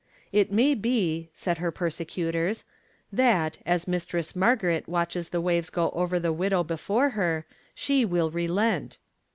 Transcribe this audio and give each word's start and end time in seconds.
'It 0.31 0.51
may 0.51 0.73
be,' 0.73 1.29
said 1.31 1.59
her 1.59 1.69
persecutors, 1.71 2.63
'that, 3.13 3.59
as 3.67 3.87
Mistress 3.87 4.35
Margaret 4.35 4.89
watches 4.89 5.29
the 5.29 5.39
waves 5.39 5.69
go 5.69 5.91
over 5.91 6.19
the 6.19 6.33
widow 6.33 6.63
before 6.63 7.09
her, 7.11 7.45
she 7.75 8.03
will 8.03 8.31
relent!' 8.31 8.97